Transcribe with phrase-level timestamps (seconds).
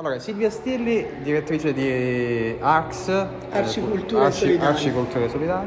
[0.00, 4.70] Allora, Silvia Stilli, direttrice di ARCS, Arcicultura Arci, Solidale.
[4.70, 5.66] Arcicultura Solidale.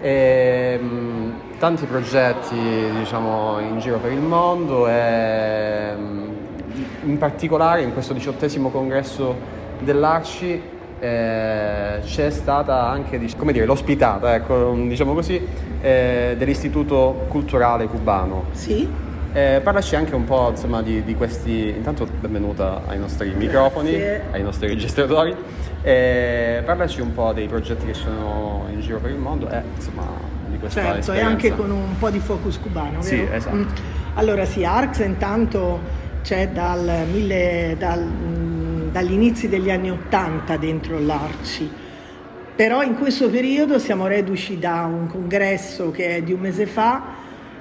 [0.00, 2.56] E, mh, tanti progetti
[2.98, 6.32] diciamo, in giro per il mondo e mh,
[7.02, 9.36] in particolare in questo diciottesimo congresso
[9.80, 10.62] dell'Arci
[10.98, 15.38] eh, c'è stata anche come dire, l'ospitata, ecco, diciamo così,
[15.82, 18.44] eh, dell'Istituto Culturale Cubano.
[18.52, 21.68] Sì eh, parlaci anche un po' insomma, di, di, questi.
[21.68, 23.46] Intanto, benvenuta ai nostri Grazie.
[23.46, 25.34] microfoni, ai nostri registratori.
[25.82, 30.04] Eh, parlaci un po' dei progetti che sono in giro per il mondo e insomma
[30.46, 31.28] di questa certo, esperienza.
[31.28, 33.02] e anche con un po' di focus cubano.
[33.02, 33.34] Sì, vero?
[33.34, 33.56] esatto.
[33.56, 33.66] Mm.
[34.14, 35.80] Allora, sì, ARCS intanto
[36.22, 41.70] c'è dal mille, dal, mm, dagli inizi degli anni Ottanta dentro l'Arci.
[42.56, 47.19] Però in questo periodo siamo reduci da un congresso che è di un mese fa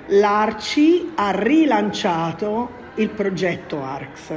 [0.09, 4.33] l'Arci ha rilanciato il progetto ARCS.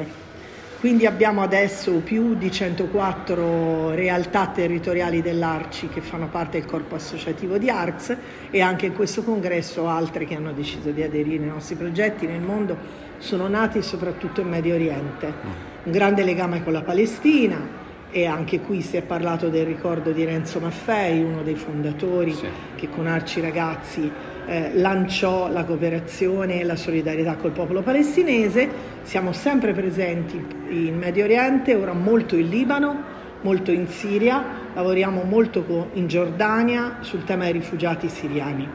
[0.81, 7.57] Quindi abbiamo adesso più di 104 realtà territoriali dell'Arci che fanno parte del corpo associativo
[7.57, 8.17] di ARCS
[8.51, 12.41] e anche in questo congresso altre che hanno deciso di aderire ai nostri progetti nel
[12.41, 12.77] mondo
[13.19, 15.27] sono nati soprattutto in Medio Oriente.
[15.27, 15.51] Mm.
[15.85, 20.25] Un grande legame con la Palestina, e anche qui si è parlato del ricordo di
[20.25, 22.47] Renzo Maffei, uno dei fondatori sì.
[22.75, 24.13] che con Arci Ragazzi
[24.47, 28.69] eh, lanciò la cooperazione e la solidarietà col popolo palestinese.
[29.03, 33.03] Siamo sempre presenti in Medio Oriente, ora molto in Libano,
[33.43, 38.69] molto in Siria, lavoriamo molto in Giordania sul tema dei rifugiati siriani,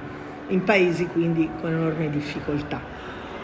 [0.50, 2.82] in paesi quindi con enorme difficoltà.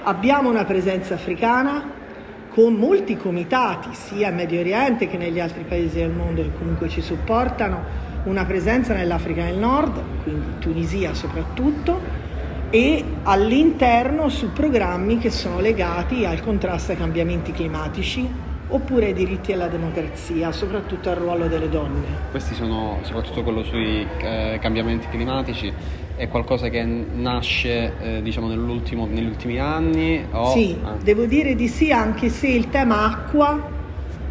[0.03, 2.01] Abbiamo una presenza africana
[2.49, 6.87] con molti comitati, sia in Medio Oriente che negli altri paesi del mondo che comunque
[6.87, 11.99] ci supportano, una presenza nell'Africa del Nord, quindi in Tunisia soprattutto,
[12.69, 18.27] e all'interno su programmi che sono legati al contrasto ai cambiamenti climatici
[18.69, 22.05] oppure ai diritti alla democrazia, soprattutto al ruolo delle donne.
[22.31, 25.71] Questi sono soprattutto quello sui eh, cambiamenti climatici,
[26.15, 30.25] è qualcosa che nasce eh, diciamo negli ultimi anni?
[30.31, 30.51] O...
[30.51, 30.95] Sì, ah.
[31.01, 33.69] devo dire di sì, anche se il tema acqua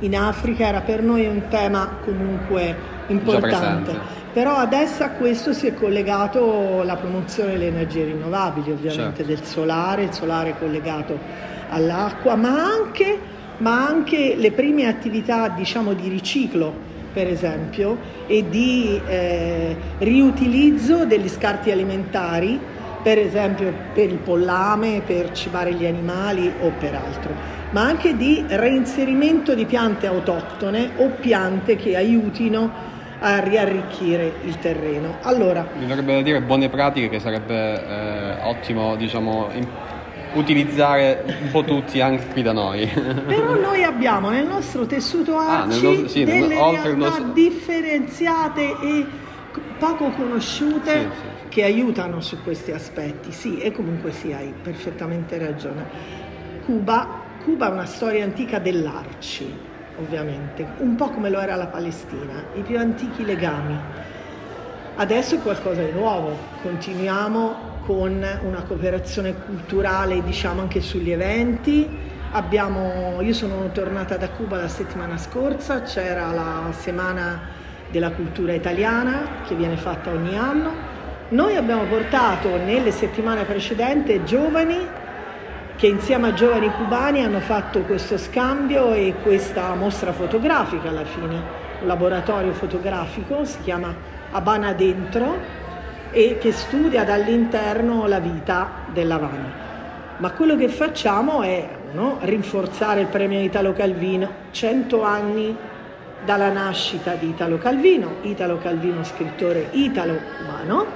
[0.00, 4.20] in Africa era per noi un tema comunque importante.
[4.32, 9.22] Però adesso a questo si è collegato la promozione delle energie rinnovabili, ovviamente certo.
[9.24, 11.18] del solare, il solare collegato
[11.68, 13.18] all'acqua, ma anche,
[13.58, 21.28] ma anche le prime attività diciamo, di riciclo per esempio, e di eh, riutilizzo degli
[21.28, 22.58] scarti alimentari,
[23.02, 27.34] per esempio per il pollame, per cibare gli animali o per altro,
[27.70, 35.18] ma anche di reinserimento di piante autoctone o piante che aiutino a riarricchire il terreno.
[35.22, 39.66] Allora, mi verrebbe dire buone pratiche che sarebbe eh, ottimo diciamo, in,
[40.34, 42.86] utilizzare un po' tutti anche qui da noi.
[43.26, 47.24] Però noi abbiamo nel nostro tessuto ARCI ah, nostro, sì, delle nel, realtà nostro...
[47.32, 49.06] differenziate e
[49.78, 53.32] poco conosciute sì, sì, che aiutano su questi aspetti.
[53.32, 55.84] Sì, e comunque sì, hai perfettamente ragione.
[56.64, 62.44] Cuba, Cuba è una storia antica dell'Arci ovviamente, un po' come lo era la Palestina,
[62.54, 63.78] i più antichi legami.
[64.96, 71.88] Adesso è qualcosa di nuovo, continuiamo con una cooperazione culturale, diciamo anche sugli eventi.
[72.32, 77.40] Abbiamo, io sono tornata da Cuba la settimana scorsa, c'era la settimana
[77.92, 80.90] della cultura italiana che viene fatta ogni anno.
[81.28, 85.00] Noi abbiamo portato nelle settimane precedenti giovani
[85.76, 91.34] che insieme a giovani cubani hanno fatto questo scambio e questa mostra fotografica alla fine,
[91.80, 93.94] un laboratorio fotografico, si chiama
[94.30, 95.60] Habana Dentro
[96.10, 99.60] e che studia dall'interno la vita dell'Havana.
[100.18, 105.56] Ma quello che facciamo è no, rinforzare il premio Italo Calvino, 100 anni
[106.24, 110.86] dalla nascita di Italo Calvino, Italo Calvino scrittore italo-cubano,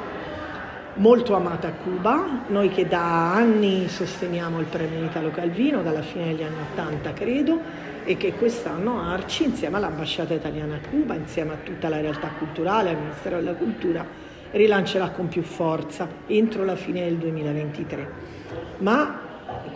[0.95, 6.27] molto amata a Cuba, noi che da anni sosteniamo il premio Italo Calvino, dalla fine
[6.27, 7.61] degli anni Ottanta credo,
[8.05, 12.91] e che quest'anno Arci, insieme all'ambasciata italiana a Cuba, insieme a tutta la realtà culturale,
[12.91, 14.07] al Ministero della Cultura,
[14.53, 18.11] rilancerà con più forza entro la fine del 2023.
[18.79, 19.26] Ma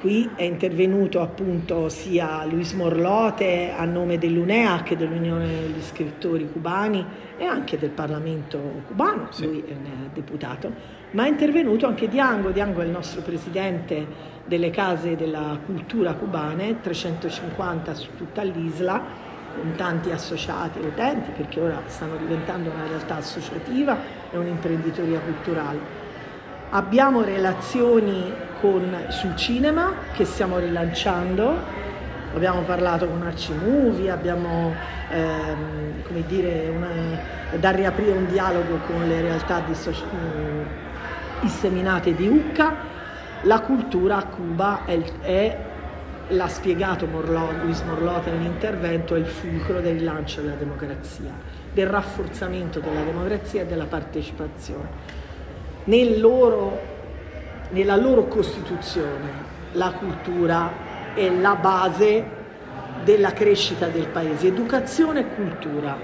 [0.00, 7.04] qui è intervenuto appunto sia Luis Morlote a nome dell'UNEA che dell'Unione degli scrittori cubani
[7.36, 9.44] e anche del Parlamento cubano, sì.
[9.44, 9.74] lui è
[10.14, 10.72] deputato,
[11.10, 16.80] ma è intervenuto anche Diango, Diango è il nostro presidente delle case della cultura cubane,
[16.80, 23.16] 350 su tutta l'isola, con tanti associati e utenti, perché ora stanno diventando una realtà
[23.16, 23.98] associativa
[24.30, 25.99] e un'imprenditoria culturale.
[26.70, 31.78] Abbiamo relazioni con, sul cinema che stiamo rilanciando
[32.34, 34.72] abbiamo parlato con Arcimovie, abbiamo
[35.10, 36.88] ehm, come dire, una,
[37.58, 40.04] da riaprire un dialogo con le realtà dissoci-
[41.40, 42.88] disseminate di UCCA.
[43.42, 45.58] La cultura a Cuba è, è
[46.28, 51.32] l'ha spiegato Morlò, Luis Morlota nell'intervento, è il fulcro del rilancio della democrazia,
[51.72, 55.18] del rafforzamento della democrazia e della partecipazione.
[55.84, 56.78] Nel loro,
[57.70, 62.38] nella loro Costituzione la cultura è la base
[63.04, 65.96] della crescita del paese, educazione e cultura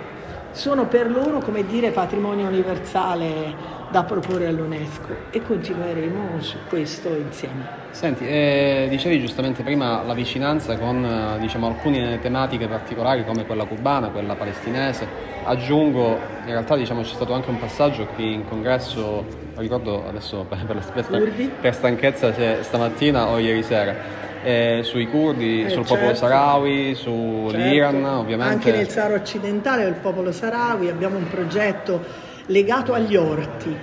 [0.56, 7.84] sono per loro come dire patrimonio universale da proporre all'UNESCO e continueremo su questo insieme.
[7.90, 13.66] Senti, eh, dicevi giustamente prima la vicinanza con eh, diciamo, alcune tematiche particolari come quella
[13.66, 15.06] cubana, quella palestinese.
[15.44, 19.26] Aggiungo, in realtà diciamo, c'è stato anche un passaggio qui in congresso,
[19.56, 25.70] ricordo adesso per, per, per stanchezza se stamattina o ieri sera eh, sui curdi, eh,
[25.70, 25.94] sul certo.
[25.94, 28.18] popolo sahrawi, sull'Iran certo.
[28.18, 28.52] ovviamente.
[28.54, 32.00] Anche nel Sahara occidentale del popolo sahrawi abbiamo un progetto
[32.46, 33.76] legato agli orti,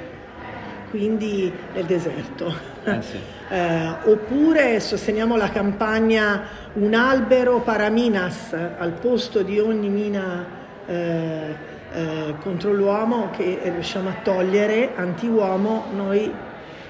[0.89, 2.55] quindi nel deserto.
[2.85, 3.17] Eh sì.
[3.53, 10.45] eh, oppure sosteniamo la campagna Un albero paraminas al posto di ogni mina
[10.87, 11.55] eh,
[11.93, 16.33] eh, contro l'uomo che riusciamo a togliere, anti-uomo, noi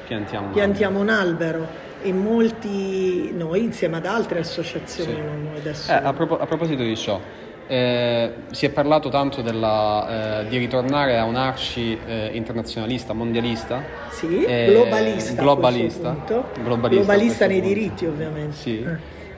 [0.06, 5.20] piantiamo, piantiamo un albero e molti, noi insieme ad altre associazioni, sì.
[5.22, 5.92] non noi adesso.
[5.92, 7.20] Eh, a, pro- a, proposito di ciò,
[7.68, 13.82] eh, si è parlato tanto della, eh, di ritornare a un'arci eh, internazionalista, mondialista.
[14.10, 15.42] Sì, eh, globalista.
[15.42, 16.16] Globalista,
[16.62, 17.74] globalista, globalista nei punto.
[17.74, 18.56] diritti ovviamente.
[18.56, 18.86] Sì.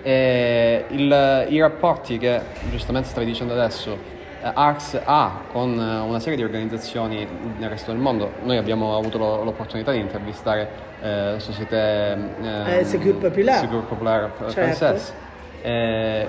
[0.02, 0.86] Eh.
[0.90, 2.40] Il, I rapporti che
[2.70, 4.14] giustamente stavi dicendo adesso
[4.54, 7.28] ARCS ha con una serie di organizzazioni
[7.58, 8.32] nel resto del mondo.
[8.44, 10.70] Noi abbiamo avuto l'opportunità di intervistare
[11.02, 15.14] eh, Société eh, Secure Populaire, Secure Populaire certo.
[15.62, 16.28] Eh,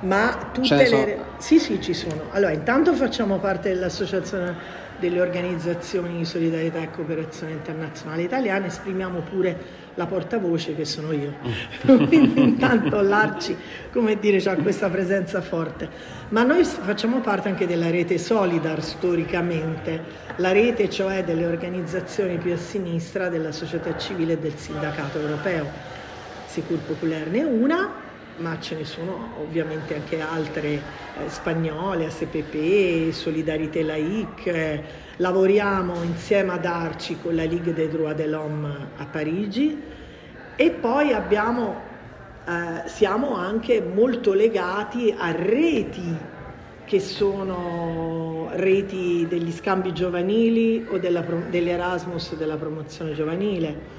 [0.00, 0.86] Ma tutte le...
[0.86, 1.06] Sono...
[1.38, 2.24] Sì, sì, ci sono.
[2.30, 9.78] Allora, intanto facciamo parte dell'Associazione delle organizzazioni di solidarietà e cooperazione internazionale italiane, esprimiamo pure
[9.94, 11.34] la portavoce che sono io.
[12.06, 13.56] Quindi intanto l'Arci,
[13.90, 15.88] come dire, ha questa presenza forte.
[16.28, 20.02] Ma noi facciamo parte anche della rete Solidar storicamente,
[20.36, 25.66] la rete cioè delle organizzazioni più a sinistra della società civile e del sindacato europeo.
[26.46, 28.08] Sicur Populaire ne è una,
[28.40, 30.80] ma ce ne sono ovviamente anche altre eh,
[31.28, 34.52] spagnole, ACPP, Solidarité Laïque.
[34.52, 34.82] Eh,
[35.16, 39.78] lavoriamo insieme ad Arci con la Ligue des droits de l'homme a Parigi
[40.56, 41.80] e poi abbiamo,
[42.46, 46.38] eh, siamo anche molto legati a reti
[46.84, 53.98] che sono reti degli scambi giovanili o della, dell'Erasmus della promozione giovanile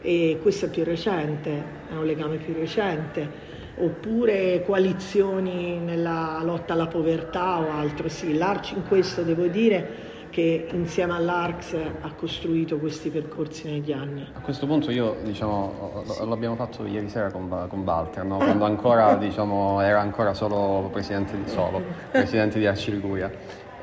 [0.00, 1.50] e questo è più recente,
[1.88, 8.08] è un legame più recente oppure coalizioni nella lotta alla povertà o altro.
[8.08, 14.26] Sì, l'Arci in questo devo dire che insieme all'ARCS ha costruito questi percorsi negli anni.
[14.32, 18.38] A questo punto io, diciamo, l'abbiamo fatto ieri sera con, con Walter, no?
[18.38, 23.30] quando ancora, diciamo, era ancora solo presidente di, solo, presidente di Arci Liguria.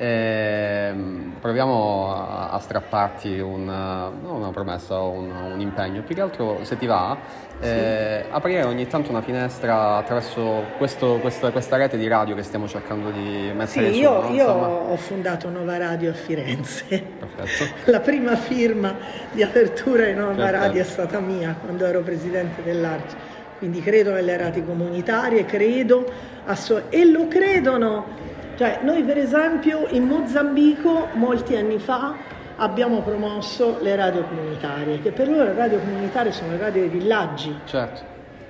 [0.00, 6.60] E ehm, proviamo a, a strapparti una, una promessa un, un, impegno, più che altro
[6.62, 7.18] se ti va,
[7.60, 8.32] eh, sì.
[8.32, 13.10] aprire ogni tanto una finestra attraverso questo, questa, questa, rete di radio che stiamo cercando
[13.10, 14.00] di mettere sì, su.
[14.00, 14.34] Io, no?
[14.34, 17.04] io ho fondato Nova Radio a Firenze.
[17.18, 17.64] Perfetto.
[17.92, 18.96] La prima firma
[19.30, 20.64] di apertura di Nova Perfetto.
[20.64, 23.16] Radio è stata mia quando ero presidente dell'Arci.
[23.58, 26.10] Quindi credo nelle reti comunitarie, credo
[26.46, 28.29] asso- e lo credono
[28.60, 32.14] cioè, noi per esempio in Mozambico molti anni fa
[32.56, 36.90] abbiamo promosso le radio comunitarie, che per loro le radio comunitarie sono le radio dei
[36.90, 37.58] villaggi.
[37.64, 38.02] Certo.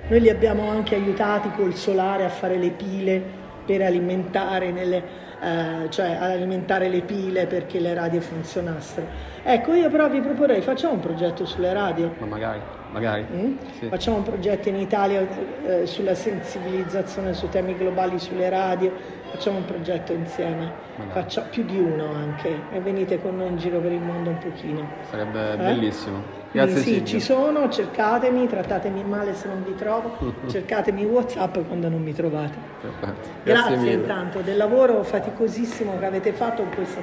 [0.09, 3.23] Noi li abbiamo anche aiutati col solare a fare le pile
[3.65, 5.01] per alimentare, nelle,
[5.41, 9.07] eh, cioè alimentare le pile perché le radio funzionassero.
[9.43, 12.13] Ecco, io però vi proporrei, facciamo un progetto sulle radio.
[12.19, 12.59] Ma magari,
[12.91, 13.25] magari.
[13.31, 13.57] Mm?
[13.79, 13.87] Sì.
[13.87, 15.27] Facciamo un progetto in Italia
[15.65, 20.71] eh, sulla sensibilizzazione su temi globali sulle radio facciamo un progetto insieme,
[21.11, 24.37] faccia, più di uno anche e venite con noi in giro per il mondo un
[24.37, 24.87] pochino.
[25.09, 25.57] Sarebbe eh?
[25.57, 26.39] bellissimo.
[26.51, 27.05] Grazie sì, Silvia.
[27.05, 32.57] ci sono, cercatemi, trattatemi male se non vi trovo, cercatemi Whatsapp quando non mi trovate.
[32.81, 33.29] Perfetto.
[33.43, 37.01] Grazie, Grazie intanto del lavoro faticosissimo che avete fatto in questo,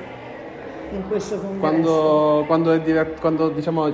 [0.90, 1.60] in questo congresso.
[1.60, 3.86] Quando, quando, è, divert, quando diciamo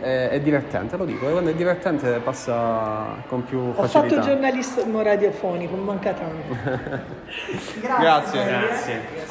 [0.00, 3.98] è, è, divertente, lo dico, quando è divertente passa con più facilità.
[3.98, 6.56] Ho fatto giornalismo radiofonico, manca tanto.
[7.80, 8.00] Grazie.
[8.00, 8.44] Grazie.
[8.44, 9.22] Grazie.